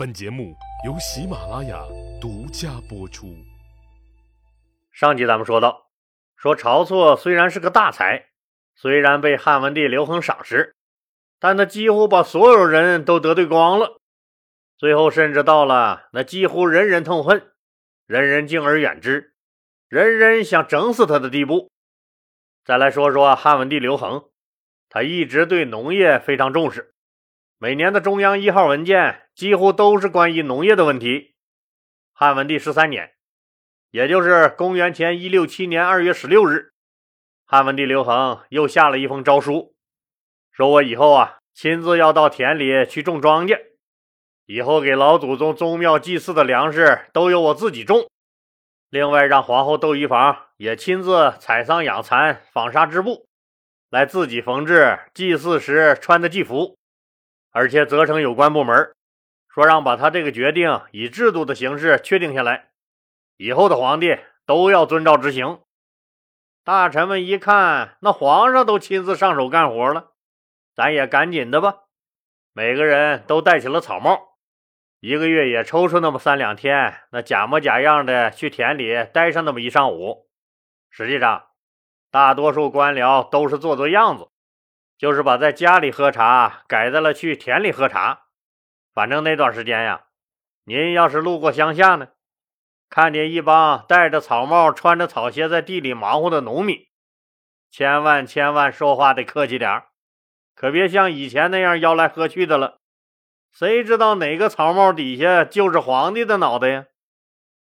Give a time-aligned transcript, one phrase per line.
[0.00, 0.56] 本节目
[0.86, 1.84] 由喜马拉雅
[2.18, 3.36] 独家播出。
[4.90, 5.90] 上集咱们说到，
[6.36, 8.30] 说晁错虽然是个大才，
[8.74, 10.74] 虽然被汉文帝刘恒赏识，
[11.38, 14.00] 但他几乎把所有人都得罪光了。
[14.78, 17.52] 最后甚至到了那几乎人人痛恨、
[18.06, 19.34] 人人敬而远之、
[19.86, 21.70] 人人想整死他的地步。
[22.64, 24.30] 再来说说汉文帝刘恒，
[24.88, 26.94] 他一直对农业非常重视。
[27.62, 31.34] 每年的中央一号文件几乎都是关于农业的问题。
[32.14, 33.12] 汉文帝十三年，
[33.90, 36.72] 也就是公元前一六七年二月十六日，
[37.44, 39.74] 汉文帝刘恒又下了一封诏书，
[40.50, 43.60] 说我以后啊亲自要到田里去种庄稼，
[44.46, 48.08] 以后给老祖宗宗庙祭祀的粮食都由我自己种。
[48.88, 53.26] 另外，让皇后窦漪房也亲自采桑养蚕、纺纱织布，
[53.90, 56.79] 来自己缝制祭祀时穿的祭服。
[57.50, 58.94] 而且责成有关部门，
[59.48, 62.70] 说让把他这个决定以制度的形式确定下来，
[63.36, 65.60] 以后的皇帝都要遵照执行。
[66.62, 70.12] 大臣们一看，那皇上都亲自上手干活了，
[70.74, 71.84] 咱也赶紧的吧。
[72.52, 74.36] 每个人都戴起了草帽，
[75.00, 80.28] 一个月也抽出那么三两天，那假模假样的去田里待上那么一上午。
[80.90, 81.46] 实际上，
[82.10, 84.29] 大多数官僚都是做做样子。
[85.00, 88.26] 就是把在家里喝茶改在了去田里喝茶。
[88.92, 90.04] 反正那段时间呀，
[90.64, 92.08] 您要是路过乡下呢，
[92.90, 96.86] 看见一帮戴着草帽、穿着草鞋在地里忙活的农民，
[97.70, 99.84] 千万千万说话得客气点
[100.54, 102.76] 可别像以前那样吆来喝去的了。
[103.50, 106.84] 谁知道哪个草帽底下就是皇帝的脑袋呀？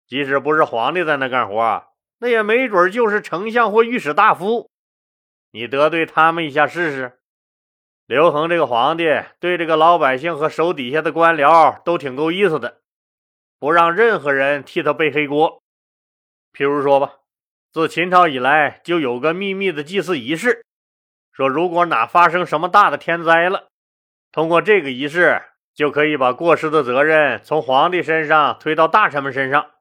[0.07, 1.85] 即使不是皇帝在那干活，
[2.17, 4.71] 那也没准就是丞相或御史大夫。
[5.51, 7.16] 你得罪他们一下试试。
[8.07, 9.03] 刘恒这个皇帝
[9.37, 12.79] 对这个老百姓和手底下的官僚都挺够意思的，
[13.59, 15.61] 不让任何人替他背黑锅。
[16.53, 17.15] 譬如说吧，
[17.73, 20.65] 自秦朝以来就有个秘密的祭祀仪式，
[21.33, 23.67] 说如果哪发生什么大的天灾了，
[24.31, 25.41] 通过这个仪式
[25.75, 29.71] 就可以把过失的责任从皇帝身上推到大臣们身上。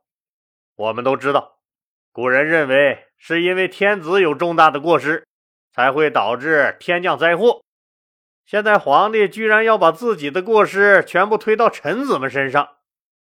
[0.75, 1.59] 我们都知道，
[2.11, 5.25] 古人认为是因为天子有重大的过失，
[5.73, 7.63] 才会导致天降灾祸。
[8.47, 12.77] 现在皇帝居然要把自己的过失全部推到臣子们身上，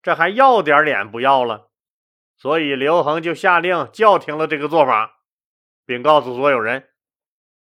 [0.03, 1.71] 这还要点脸不要了？
[2.37, 5.21] 所以刘恒就下令叫停了这个做法，
[5.87, 6.89] 并告诉所有人，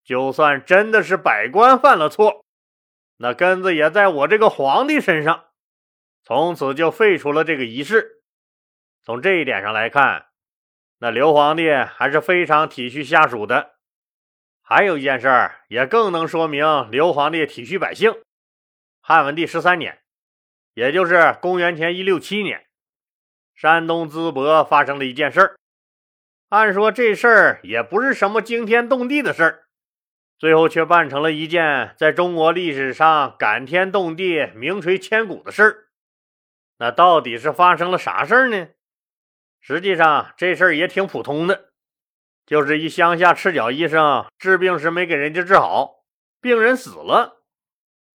[0.03, 2.45] 就算真的是百官犯了错，
[3.17, 5.45] 那根子也在我这个皇帝身上。
[6.21, 8.21] 从此就废除了这个仪式。
[9.01, 10.25] 从这一点上来看，
[10.97, 13.78] 那刘皇帝还是非常体恤下属的。
[14.69, 18.13] 还有一件事儿，也更能说明刘皇帝体恤百姓。
[19.01, 19.97] 汉文帝十三年，
[20.75, 22.67] 也就是公元前一六七年，
[23.55, 25.55] 山东淄博发生了一件事儿。
[26.49, 29.63] 按说这事儿也不是什么惊天动地的事儿，
[30.37, 35.87] 最后却办成了一件在中国历史上感天动地、名垂千古的事儿。
[36.77, 38.67] 那到底是发生了啥事儿呢？
[39.59, 41.68] 实际上，这事儿也挺普通的。
[42.49, 45.99] 就是一乡下赤脚医生治病时没给人家治好，
[46.41, 47.43] 病人死了。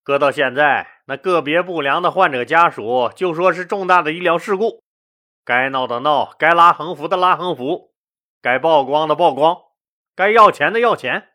[0.02, 4.82] 搁到现在，那个别不良的患者家属就说是重大的医疗事故，
[5.44, 7.92] 该闹的闹，该拉横幅的拉横幅，
[8.42, 9.56] 该曝光的曝光，
[10.16, 11.28] 该要钱的要钱。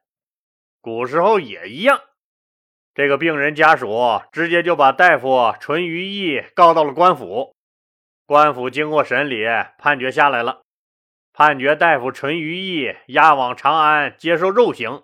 [0.81, 2.01] 古时候也一样，
[2.93, 7.55] 这个病人家属直接就把大夫淳于意告到了官府，
[8.25, 9.45] 官府经过审理，
[9.77, 10.63] 判决下来了。
[11.39, 15.03] 判决大夫淳于意押往长安接受肉刑，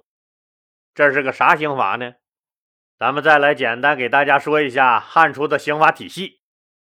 [0.93, 2.15] 这是个啥刑罚呢？
[2.97, 6.41] 咱们再来简单给大家说一下汉初的刑法体系。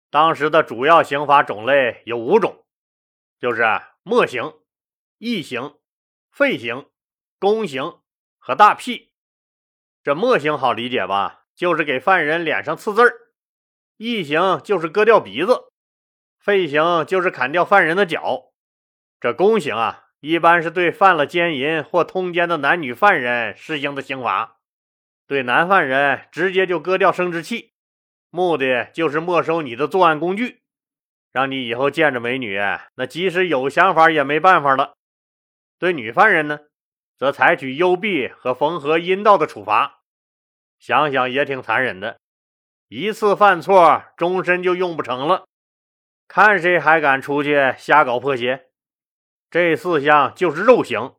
[0.10, 2.66] 当时的主要刑罚种类有五种，
[3.40, 3.64] 就是
[4.04, 4.56] 墨刑、
[5.20, 5.78] 异刑、
[6.30, 6.90] 废刑、
[7.40, 8.00] 宫刑
[8.40, 9.14] 和大辟。
[10.04, 11.46] 这墨刑好理解吧？
[11.56, 13.08] 就是给犯人脸上刺字儿；
[13.96, 15.72] 役刑就是割掉鼻子；
[16.38, 18.49] 废刑就是砍掉犯人的脚。
[19.21, 24.60] 这宫刑啊，一般是对犯了奸淫或通奸的男女犯人施行的刑罚。
[25.27, 27.74] 对男犯人，直接就割掉生殖器，
[28.30, 30.62] 目的就是没收你的作案工具，
[31.33, 32.57] 让你以后见着美女，
[32.95, 34.94] 那即使有想法也没办法了。
[35.77, 36.60] 对女犯人呢，
[37.18, 40.00] 则采取幽闭和缝合阴道的处罚。
[40.80, 42.22] 想想也挺残忍的，
[42.88, 45.44] 一次犯错，终身就用不成了。
[46.30, 48.69] 看谁还敢出去瞎搞破鞋！
[49.51, 51.16] 这四项就是肉刑，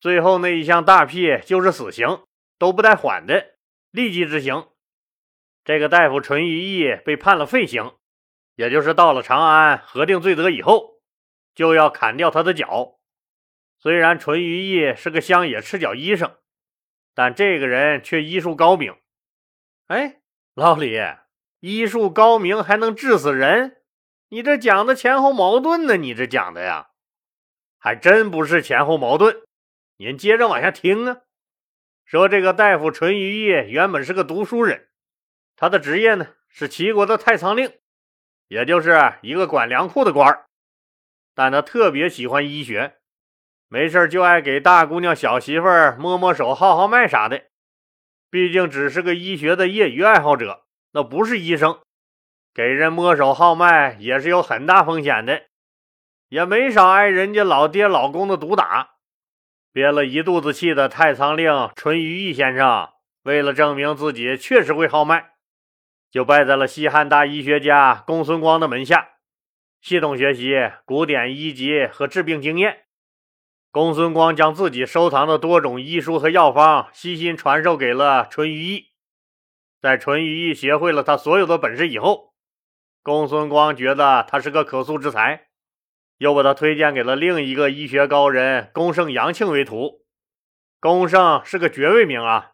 [0.00, 2.24] 最后那一项大辟就是死刑，
[2.58, 3.56] 都不带缓的，
[3.90, 4.68] 立即执行。
[5.64, 7.92] 这个大夫淳于意被判了废刑，
[8.56, 11.02] 也就是到了长安核定罪责以后，
[11.54, 12.98] 就要砍掉他的脚。
[13.78, 16.36] 虽然淳于意是个乡野赤脚医生，
[17.14, 18.96] 但这个人却医术高明。
[19.88, 20.22] 哎，
[20.54, 20.98] 老李，
[21.60, 23.82] 医术高明还能治死人？
[24.30, 25.98] 你这讲的前后矛盾呢？
[25.98, 26.91] 你这讲的呀，
[27.82, 29.42] 还真不是前后矛盾。
[29.96, 31.22] 您接着往下听啊。
[32.04, 34.88] 说这个大夫淳于意原本是个读书人，
[35.56, 37.72] 他的职业呢是齐国的太仓令，
[38.46, 40.46] 也就是一个管粮库的官儿。
[41.34, 42.98] 但他特别喜欢医学，
[43.66, 47.46] 没事就爱给大姑娘、小媳妇儿摸摸手、号号脉啥的。
[48.30, 50.62] 毕竟只是个医学的业余爱好者，
[50.92, 51.80] 那不是医生，
[52.54, 55.46] 给人摸手号脉也是有很大风险的，
[56.32, 58.92] 也没少挨人家老爹老公的毒打。
[59.70, 62.88] 憋了一肚子气的太仓令淳于意先生，
[63.24, 65.32] 为了证明自己确实会号脉，
[66.10, 69.10] 就拜在了西汉大医学家公孙光的门下，
[69.82, 72.84] 系统学习古典医籍和治病经验。
[73.70, 78.86] 公孙光将自己收藏的多种医书和药方悉心传授给了淳于意。
[79.82, 82.32] 在淳于意学会了他所有的本事以后，
[83.02, 85.48] 公孙光觉得他是个可塑之才。
[86.22, 90.04] 又把他推荐给了另一个医学高人公圣杨庆为徒。
[90.78, 92.52] 公圣是个爵位名啊，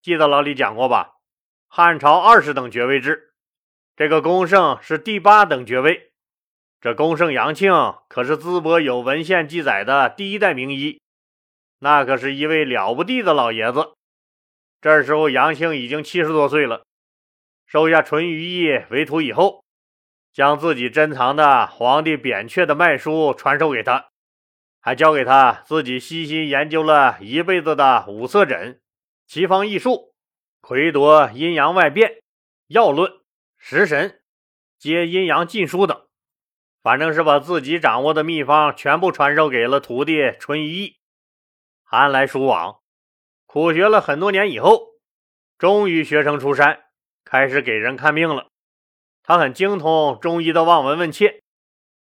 [0.00, 1.14] 记得老李讲过吧？
[1.66, 3.34] 汉朝二十等爵位制，
[3.96, 6.12] 这个公圣是第八等爵位。
[6.80, 7.72] 这公圣杨庆
[8.08, 11.00] 可是淄博有文献记载的第一代名医，
[11.80, 13.94] 那可是一位了不地的老爷子。
[14.80, 16.84] 这时候杨庆已经七十多岁了，
[17.66, 19.64] 收下淳于意为徒以后。
[20.32, 24.10] 将自己珍藏的皇帝扁鹊的脉书传授给他，
[24.80, 28.80] 还教给他自己悉心研究了一辈子的五色诊、
[29.26, 30.14] 奇方异术、
[30.60, 32.22] 魁夺阴阳外变、
[32.68, 33.12] 药论、
[33.58, 34.22] 食神、
[34.78, 36.06] 接阴阳禁书等，
[36.82, 40.98] 反正是把自己掌握的秘方全部传授给了徒弟淳于意。
[41.82, 42.80] 寒来暑往，
[43.46, 44.90] 苦学了很多年以后，
[45.58, 46.84] 终于学成出山，
[47.24, 48.49] 开始给人看病了。
[49.30, 51.44] 他很精通中医的望闻问切，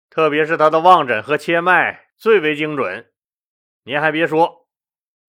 [0.09, 3.11] 特别是他的望诊和切脉最为精准。
[3.83, 4.67] 您还别说，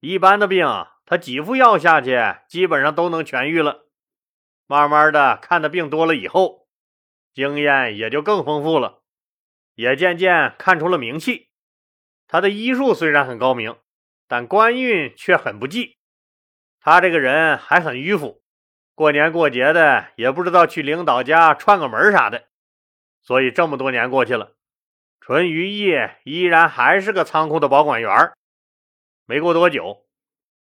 [0.00, 0.67] 一般的病
[1.05, 2.19] 他几副药下去，
[2.49, 3.85] 基本上都能痊愈了。
[4.67, 6.67] 慢慢的看的病多了以后，
[7.35, 9.02] 经验也就更丰富了，
[9.75, 11.50] 也渐渐看出了名气。
[12.26, 13.76] 他的医术虽然很高明，
[14.26, 15.99] 但官运却很不济。
[16.81, 18.43] 他这个人还很迂腐。
[19.00, 22.49] 过年过节的也不知道去领导家串个门啥的，
[23.23, 24.52] 所以这么多年过去了，
[25.23, 28.31] 淳于意依然还是个仓库的保管员。
[29.25, 30.05] 没过多久，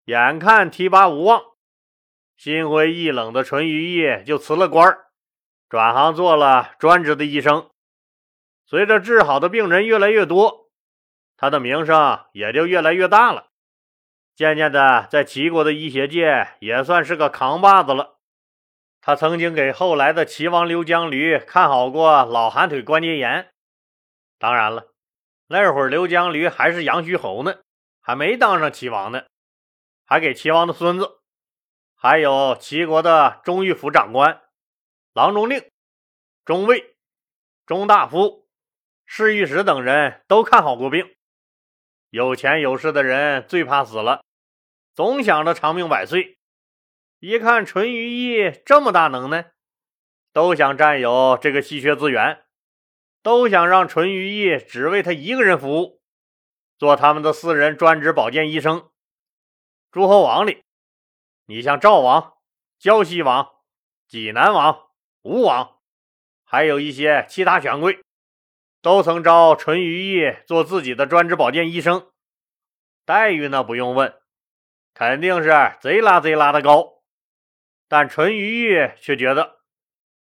[0.06, 1.40] 眼看提拔无望，
[2.37, 4.99] 心灰意冷的淳于意就辞了官，
[5.69, 7.70] 转行做了专职的医生。
[8.64, 10.69] 随着治好的病人越来越多，
[11.37, 13.50] 他的名声也就越来越大了。
[14.34, 18.16] 渐渐的，在齐国的医学界也算是个扛把子了。
[19.06, 23.53] 他曾经给后来的齐王刘江驴看好过老寒腿关节炎。
[24.37, 24.88] 当然了，
[25.47, 27.61] 那会儿刘江驴还是阳虚侯呢，
[28.00, 29.23] 还没当上齐王呢，
[30.05, 31.20] 还给齐王的孙子，
[31.94, 34.43] 还有齐国的中御府长官、
[35.12, 35.64] 郎中令、
[36.44, 36.97] 中尉、
[37.64, 38.49] 中大夫、
[39.04, 41.14] 侍御史等人都看好过病。
[42.11, 44.25] 有钱有势的人最怕死了，
[44.92, 46.36] 总想着长命百岁。
[47.26, 49.50] 一看淳于意这么大能耐，
[50.33, 52.45] 都想占有这个稀缺资源，
[53.21, 56.00] 都想让淳于意只为他一个人服务，
[56.78, 58.90] 做他们的私人专职保健医生。
[59.90, 60.62] 诸侯王里，
[61.47, 62.35] 你像赵王、
[62.78, 63.54] 胶西王、
[64.06, 64.83] 济南王、
[65.23, 65.78] 吴王，
[66.45, 67.99] 还有一些其他权贵，
[68.80, 72.09] 都曾招淳于意做自己的专职保健医生，
[73.04, 74.14] 待遇那不用问，
[74.95, 76.96] 肯定是贼拉贼拉的高。
[77.88, 79.61] 但淳于意却觉得，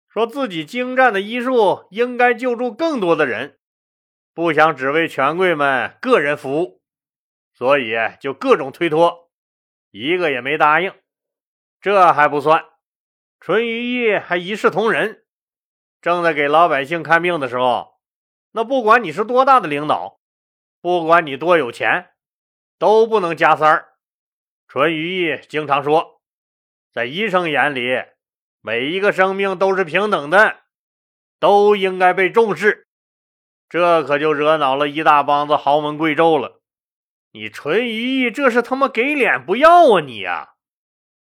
[0.08, 3.58] 说自己精湛的医术应该救助更多的人，
[4.32, 6.82] 不想只为权贵们个人服务，
[7.52, 9.30] 所以就各种推脱，
[9.90, 10.92] 一个也没答应。
[11.80, 12.64] 这还不算，
[13.38, 15.25] 淳于意还一视同仁，
[16.00, 18.00] 正在给老百姓看病的时候，
[18.52, 20.20] 那不管你是多大的领导，
[20.80, 22.11] 不管你多有钱，
[22.78, 23.94] 都不能加塞儿。
[24.66, 26.13] 淳于意经常说。
[26.94, 28.04] 在医生眼里，
[28.60, 30.60] 每一个生命都是平等的，
[31.40, 32.86] 都应该被重视。
[33.68, 36.60] 这可就惹恼了一大帮子豪门贵胄了。
[37.32, 40.50] 你淳于意这是他妈给脸不要啊你呀！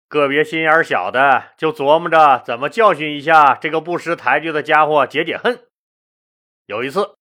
[0.07, 5.67] 个别心眼小的就琢磨着怎么教训一下这个不识抬举的家伙，解解恨。
[6.67, 7.17] 有一次，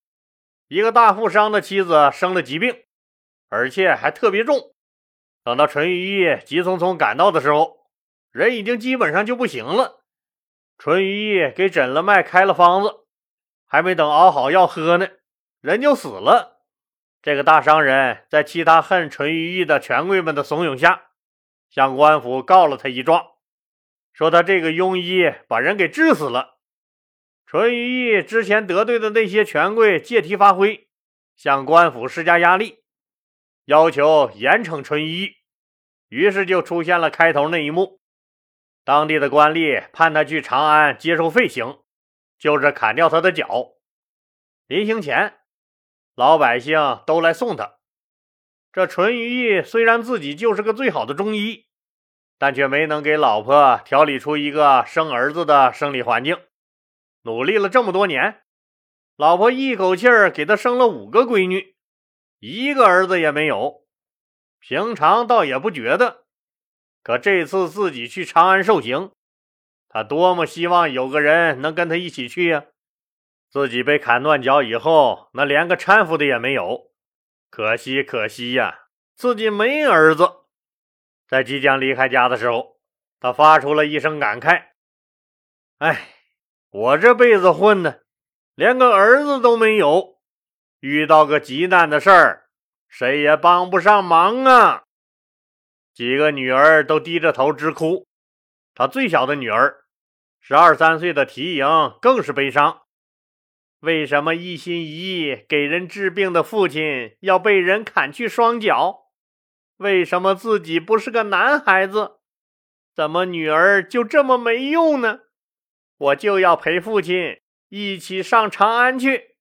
[0.69, 2.85] 一个大富商的妻子生了疾病，
[3.49, 4.73] 而且还特别重。
[5.43, 7.78] 等到淳于意急匆匆赶到的时候，
[8.31, 10.03] 人已经基本上就不行了。
[10.77, 13.05] 淳于意给诊了脉，开了方子，
[13.65, 15.07] 还没等熬好药喝呢，
[15.61, 16.61] 人就死了。
[17.21, 21.07] 这个大商人，在其他恨淳于意的权贵们的怂恿下。
[21.69, 23.27] 向官府告了他一状，
[24.11, 26.57] 说他这个庸医把人给治死了。
[27.45, 30.87] 淳于意之前得罪的那些权贵借题发挥，
[31.35, 32.79] 向官府施加压力，
[33.65, 35.35] 要求严惩淳于意。
[36.07, 37.98] 于是就出现了开头那一幕：
[38.89, 41.77] 当地的官吏判他去长安接受废刑，
[42.39, 43.73] 就是砍掉他的脚。
[44.65, 45.35] 临行前，
[46.15, 47.75] 老百姓都来送他。
[48.73, 51.67] 这淳于意虽然自己就是个最好的中医，
[52.39, 56.39] 但却没能给老婆调理出一个生儿子的生理环境。
[57.21, 58.41] 努力了这么多年，
[59.15, 61.75] 老婆一口气儿给他生了五个闺女，
[62.39, 63.85] 一个儿子也没有。
[64.57, 66.23] 平常倒也不觉得，
[67.09, 69.09] 可这次自己去长安受刑，
[69.89, 72.65] 他多么希望有个人能跟他一起去呀！
[73.49, 76.91] 自己被砍断脚以后，那连个搀扶的也没有。
[77.49, 78.81] 可惜，可惜呀！
[79.15, 80.29] 自己没儿子。
[81.27, 82.77] 在即将离开家的时候，
[83.19, 84.65] 他发出了一声感慨
[85.79, 86.09] ：“哎，
[86.69, 88.03] 我这辈子混的，
[88.53, 90.19] 连个儿子都没有。
[90.79, 92.49] 遇到个急难的事儿，
[92.87, 94.83] 谁也帮不上忙啊！”
[95.99, 98.07] 几个女儿都低着头直哭。
[98.73, 99.83] 他最小的女儿，
[100.39, 102.83] 十二三岁的缇萦，更是悲伤。
[103.81, 109.09] 为什么一心一意给人治病的父亲要被人砍去双脚？
[109.75, 112.19] 为什么自己不是个男孩子？
[112.95, 115.19] 怎么女儿就这么没用呢？
[115.97, 119.35] 我就要陪父亲一起上长安去。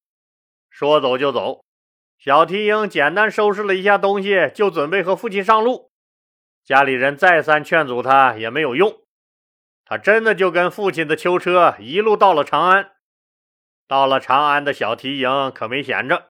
[0.69, 1.65] 说走就走，
[2.19, 5.88] 小缇萦简单收拾了一下东西，就准备和父亲上路。
[6.69, 9.01] 家里人再三劝阻他也没有用，
[9.87, 12.93] 他真的就跟父亲的囚车一路到了长安。
[13.87, 16.29] 到了长安的小缇萦可没闲着，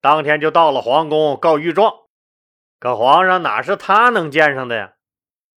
[0.00, 1.94] 当天就到了皇宫告御状。
[2.80, 4.94] 可皇上哪是他能见上的呀？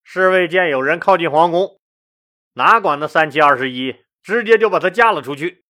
[0.04, 1.80] 侍卫见有人靠近皇宫，
[2.54, 5.66] 哪管那三七二十一，直接就把他架了出去。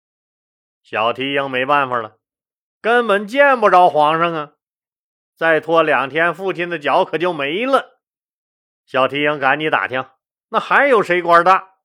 [0.85, 2.19] 小缇萦没办法了，
[2.81, 4.53] 根本见不着皇上啊！
[5.35, 7.89] 再拖两天，父亲的脚可就没了。
[8.93, 10.05] 小缇萦赶紧打听，
[10.51, 11.77] 那还有谁官大？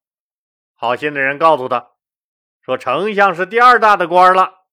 [0.75, 1.91] 好心的人告诉他。
[2.59, 4.65] 说丞相是第二大的官了。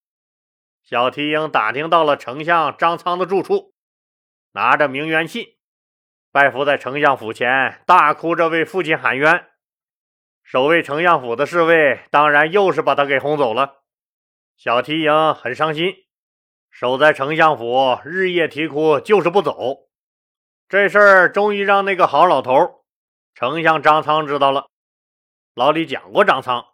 [0.83, 3.77] 小缇萦打听到了丞相张苍的住处，
[4.51, 5.47] 拿着名媛信，
[6.33, 9.47] 拜伏在丞相府前，大哭着为父亲喊冤。
[10.43, 13.85] 守卫丞相府的侍卫当然又是把他给轰走了。
[14.57, 15.95] 小缇萦很伤心，
[16.69, 19.84] 守在丞相府日夜啼哭，就是不走。
[20.69, 22.85] 这事儿终于让那个好老头
[23.35, 24.69] 丞相张苍知道了。
[25.55, 26.67] 老李讲过张苍。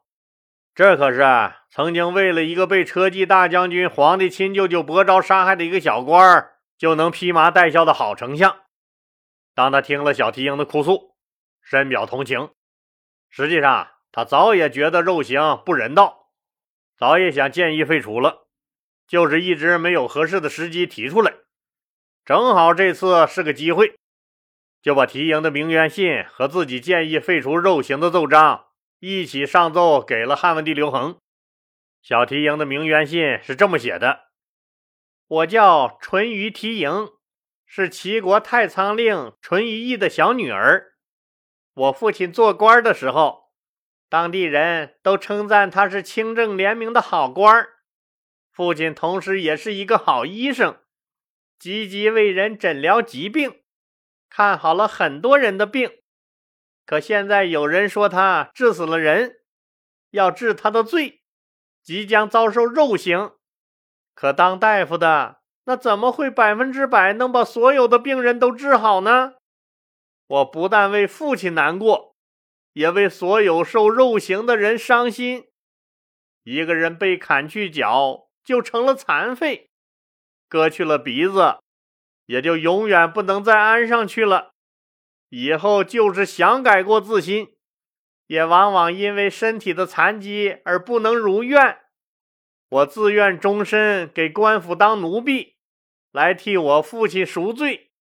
[0.74, 1.22] 这可是
[1.70, 8.56] 曾经为了一个被车骑大将军、皇帝亲舅舅伯昭杀害的一个小官儿，就能披麻戴孝的好丞相。
[9.54, 11.16] 当他听了小提鹰的哭诉，
[11.60, 12.50] 深表同情。
[13.28, 16.30] 实际上，他早也觉得肉刑不人道，
[16.96, 18.46] 早也想建议废除了，
[19.06, 21.34] 就是一直没有合适的时机提出来。
[22.30, 23.98] 正好这次是个机会，
[24.80, 28.66] 就把缇萦的名媛信和自己建议废除肉刑的奏章。
[29.00, 31.18] 一起上奏给了汉文帝刘恒。
[32.00, 34.26] 小缇萦的名媛信是这么写的
[35.26, 37.14] ：“我叫淳于缇萦，
[37.66, 40.92] 是齐国太仓令淳于意的小女儿。
[41.74, 43.50] 我父亲做官的时候，
[44.08, 47.66] 当地人都称赞他是清正廉明的好官。
[48.52, 50.78] 父亲同时也是一个好医生，
[51.60, 53.60] 积极为人诊疗疾病，
[54.28, 55.98] 看好了很多人的病。”
[56.86, 59.42] 可现在有人说他治死了人，
[60.10, 61.22] 要治他的罪，
[61.82, 63.30] 即将遭受肉刑。
[64.14, 69.34] 可当大夫的那怎么会百分之百能把所有的病人都治好呢？
[70.26, 72.16] 我不但为父亲难过，
[72.72, 75.48] 也为所有受肉刑的人伤心。
[76.42, 79.69] 一个人被砍去脚，就成了残废；
[80.50, 81.58] 割去了鼻子，
[82.26, 84.50] 也就永远不能再安上去了。
[85.28, 87.54] 以后就是想改过自新，
[88.26, 91.78] 也往往因为身体的残疾而不能如愿。
[92.68, 95.54] 我自愿终身给官府当奴婢，
[96.10, 97.92] 来替我父亲赎罪。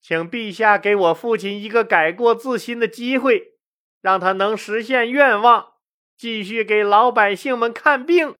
[0.00, 3.54] 请陛下给我父亲一个改过自新的机会，
[4.00, 5.74] 让他能实现愿望，
[6.16, 8.34] 继续给老百姓们看病。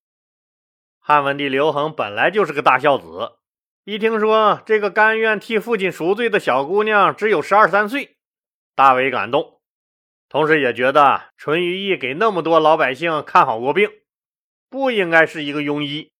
[1.08, 3.38] 汉文帝刘恒本来就是个大孝子，
[3.84, 8.18] 一听说这个甘愿替父亲赎罪的小姑娘只有十二三岁，
[8.74, 9.62] 大为感动，
[10.28, 13.90] 同时也觉得淳于意给那么多老百姓看好过病，
[14.68, 16.12] 不应该是一个庸医，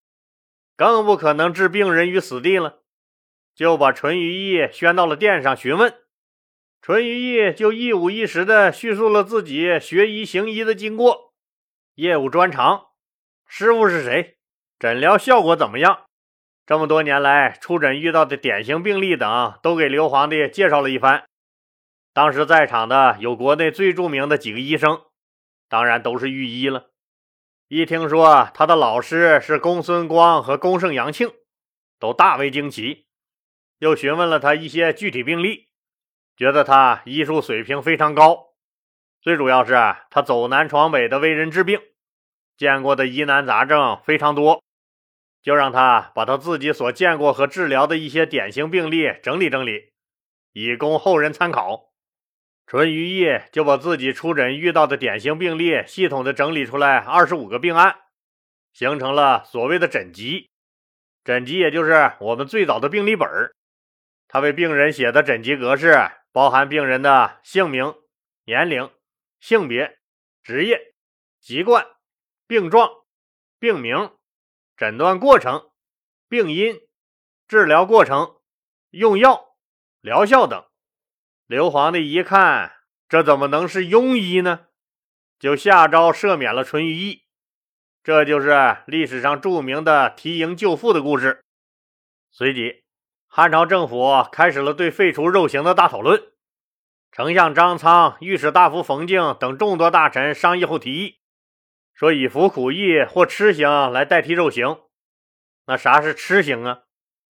[0.74, 2.78] 更不可能置病人于死地了。
[3.54, 5.92] 就把淳于意宣到了殿上询问，
[6.80, 11.34] 淳于意就一五一十的叙述了自己学医行医的经过、
[11.96, 12.86] 业务专长、
[13.46, 14.37] 师傅是谁、
[14.78, 16.04] 诊疗效果怎么样，
[16.64, 21.24] 这么多年来出诊遇到的典型病例等，都给刘皇帝介绍了一番。
[22.12, 25.02] 当时在场的有国内最著名的几个医生，
[25.68, 26.90] 当然都是御医了。
[27.66, 31.28] 一听说他的老师是公孙光和公圣杨庆，
[31.98, 33.06] 都大为惊奇。
[33.80, 35.68] 又询问了他一些具体病例，
[36.36, 38.54] 觉得他医术水平非常高，
[39.20, 39.74] 最主要是
[40.08, 41.80] 他走南闯北的为人治病，
[42.56, 44.62] 见过的疑难杂症非常多，
[45.48, 49.94] 就让他把他自己所见过和治疗的一些典型病例整理整理，
[50.52, 51.90] 以供后人参考。
[52.66, 57.96] 淳于意就把自己出诊遇到的典型病例系统的整理出来二十五个病案，
[58.74, 60.50] 形成了所谓的诊集。
[61.24, 63.54] 诊集也就是我们最早的病历本儿。
[64.28, 65.96] 他为病人写的诊集格式
[66.30, 67.94] 包含病人的姓名、
[68.44, 68.90] 年龄、
[69.40, 69.96] 性别、
[70.42, 70.92] 职业、
[71.40, 71.86] 籍贯、
[72.46, 72.90] 病状、
[73.58, 74.10] 病名、
[74.78, 75.72] 诊断过程、
[76.28, 76.80] 病因、
[77.48, 78.36] 治疗过程、
[78.90, 79.56] 用药、
[80.00, 80.64] 疗效等。
[81.48, 82.76] 刘皇帝一看，
[83.08, 84.66] 这怎么能是庸医呢？
[85.36, 87.24] 就下诏赦免了淳于意。
[88.04, 91.42] 这就是历史上著名的提营救父的故事。
[92.30, 92.84] 随即。
[93.26, 96.22] 汉朝政府开始了对废除肉刑的大讨论。
[97.10, 101.18] 丞相张苍、御史大夫冯敬等众多大臣商议后提议，
[101.98, 104.78] 说以服苦役或吃刑来代替肉刑。
[105.66, 106.82] 那啥是吃刑啊？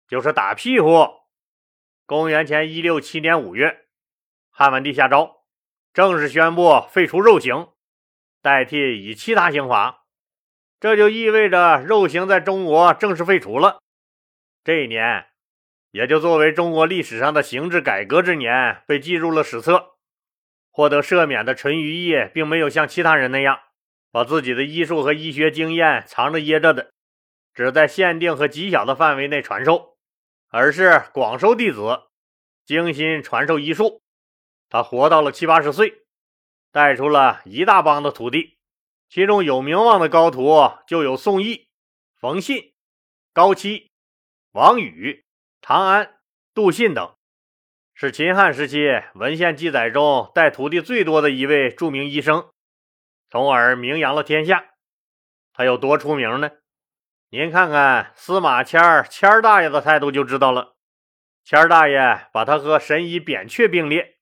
[0.08, 1.06] 就是打屁股。
[2.06, 3.84] 公元前一六七年五月，
[4.48, 5.44] 汉文帝下诏，
[5.92, 7.68] 正式宣布废除肉刑，
[8.40, 10.06] 代替以其他刑罚。
[10.80, 13.82] 这就意味着肉刑在中国正式废除了。
[14.64, 15.26] 这一年。
[15.90, 19.96] 也就作为中国历史上的刑制改革之年，被记入了史册。
[20.70, 23.60] 获得赦免的淳于意，并没有像其他人那样
[24.14, 26.92] 把自己的医术和医学经验藏着掖着的，
[27.52, 29.96] 只在限定和极小的范围内传授，
[30.50, 32.04] 而是广收弟子，
[32.64, 34.00] 精心传授医术。
[34.68, 36.04] 他活到了七八十岁，
[36.70, 38.56] 带出了一大帮的徒弟，
[39.08, 41.66] 其中有名望的高徒就有宋义、
[42.14, 42.72] 冯信、
[43.32, 43.90] 高期、
[44.52, 45.24] 王宇。
[45.60, 46.20] 长安、
[46.54, 47.16] 杜信等，
[47.94, 52.50] 是秦汉时期文献记载中带徒弟最多的一位著名医生，
[53.34, 54.64] 从而名扬了天下。
[55.52, 56.52] 他有多出名呢？
[57.30, 60.76] 您看看司马迁儿迁儿大爷的态度就知道了。
[61.42, 64.18] 迁儿大爷把他和神医扁鹊并列，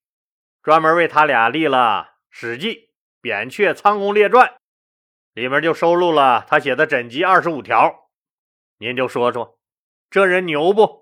[0.63, 2.75] 专门为他俩立了《史记·
[3.21, 4.49] 扁鹊仓公列传》，
[5.35, 8.09] 里面就收录了他写的诊疾二十五条。
[8.79, 9.59] 您就说说，
[10.09, 11.02] 这人牛不？